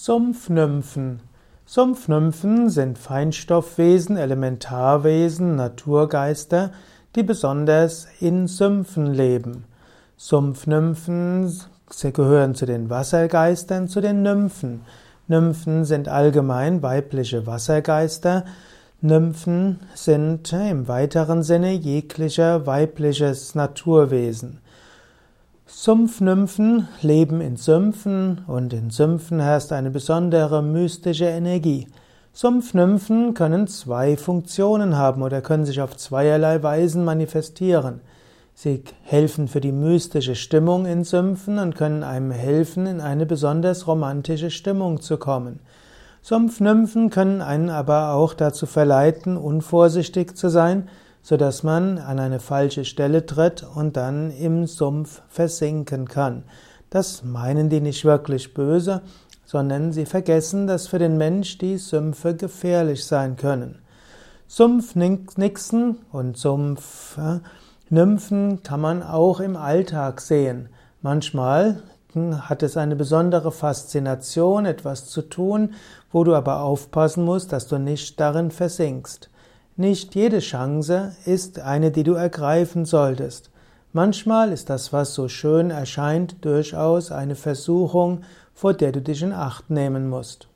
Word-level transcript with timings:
Sumpfnymphen. 0.00 1.18
Sumpfnymphen 1.66 2.70
sind 2.70 2.98
Feinstoffwesen, 2.98 4.16
Elementarwesen, 4.16 5.56
Naturgeister, 5.56 6.70
die 7.16 7.24
besonders 7.24 8.06
in 8.20 8.46
Sümpfen 8.46 9.12
leben. 9.12 9.64
Sumpfnymphen 10.16 11.52
gehören 12.12 12.54
zu 12.54 12.64
den 12.64 12.88
Wassergeistern, 12.90 13.88
zu 13.88 14.00
den 14.00 14.22
Nymphen. 14.22 14.82
Nymphen 15.26 15.84
sind 15.84 16.08
allgemein 16.08 16.80
weibliche 16.80 17.48
Wassergeister. 17.48 18.44
Nymphen 19.00 19.80
sind 19.94 20.52
im 20.52 20.86
weiteren 20.86 21.42
Sinne 21.42 21.72
jeglicher 21.72 22.66
weibliches 22.66 23.56
Naturwesen. 23.56 24.60
Sumpfnymphen 25.70 26.88
leben 27.02 27.42
in 27.42 27.56
Sümpfen 27.56 28.40
und 28.46 28.72
in 28.72 28.88
Sümpfen 28.88 29.38
herrscht 29.38 29.70
eine 29.70 29.90
besondere 29.90 30.62
mystische 30.62 31.26
Energie. 31.26 31.86
Sumpfnymphen 32.32 33.34
können 33.34 33.68
zwei 33.68 34.16
Funktionen 34.16 34.96
haben 34.96 35.20
oder 35.20 35.42
können 35.42 35.66
sich 35.66 35.82
auf 35.82 35.94
zweierlei 35.94 36.62
Weisen 36.62 37.04
manifestieren. 37.04 38.00
Sie 38.54 38.82
helfen 39.02 39.46
für 39.46 39.60
die 39.60 39.72
mystische 39.72 40.36
Stimmung 40.36 40.86
in 40.86 41.04
Sümpfen 41.04 41.58
und 41.58 41.76
können 41.76 42.02
einem 42.02 42.30
helfen, 42.30 42.86
in 42.86 43.02
eine 43.02 43.26
besonders 43.26 43.86
romantische 43.86 44.50
Stimmung 44.50 45.02
zu 45.02 45.18
kommen. 45.18 45.60
Sumpfnymphen 46.22 47.10
können 47.10 47.42
einen 47.42 47.68
aber 47.68 48.14
auch 48.14 48.32
dazu 48.32 48.64
verleiten, 48.64 49.36
unvorsichtig 49.36 50.34
zu 50.34 50.48
sein, 50.48 50.88
so 51.22 51.36
dass 51.36 51.62
man 51.62 51.98
an 51.98 52.18
eine 52.18 52.40
falsche 52.40 52.84
Stelle 52.84 53.26
tritt 53.26 53.62
und 53.62 53.96
dann 53.96 54.30
im 54.30 54.66
Sumpf 54.66 55.22
versinken 55.28 56.08
kann. 56.08 56.44
Das 56.90 57.22
meinen 57.22 57.68
die 57.68 57.80
nicht 57.80 58.04
wirklich 58.04 58.54
böse, 58.54 59.02
sondern 59.44 59.92
sie 59.92 60.06
vergessen, 60.06 60.66
dass 60.66 60.88
für 60.88 60.98
den 60.98 61.16
Mensch 61.16 61.58
die 61.58 61.78
Sümpfe 61.78 62.34
gefährlich 62.34 63.04
sein 63.04 63.36
können. 63.36 63.78
Sumpfnixen 64.46 65.98
und 66.10 66.36
Sumpfnymphen 66.38 67.42
kann 68.62 68.80
man 68.80 69.02
auch 69.02 69.40
im 69.40 69.56
Alltag 69.56 70.20
sehen. 70.20 70.70
Manchmal 71.02 71.82
hat 72.14 72.62
es 72.62 72.78
eine 72.78 72.96
besondere 72.96 73.52
Faszination, 73.52 74.64
etwas 74.64 75.06
zu 75.06 75.22
tun, 75.22 75.74
wo 76.10 76.24
du 76.24 76.34
aber 76.34 76.62
aufpassen 76.62 77.24
musst, 77.24 77.52
dass 77.52 77.68
du 77.68 77.78
nicht 77.78 78.18
darin 78.18 78.50
versinkst. 78.50 79.28
Nicht 79.80 80.16
jede 80.16 80.40
Chance 80.40 81.12
ist 81.24 81.60
eine, 81.60 81.92
die 81.92 82.02
du 82.02 82.14
ergreifen 82.14 82.84
solltest. 82.84 83.48
Manchmal 83.92 84.50
ist 84.50 84.70
das, 84.70 84.92
was 84.92 85.14
so 85.14 85.28
schön 85.28 85.70
erscheint, 85.70 86.44
durchaus 86.44 87.12
eine 87.12 87.36
Versuchung, 87.36 88.22
vor 88.54 88.74
der 88.74 88.90
du 88.90 89.00
dich 89.00 89.22
in 89.22 89.32
Acht 89.32 89.70
nehmen 89.70 90.08
musst. 90.08 90.48